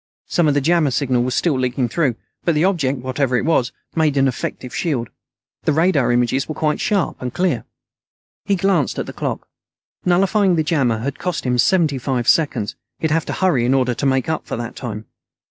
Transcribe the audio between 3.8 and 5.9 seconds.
made an effective shield. The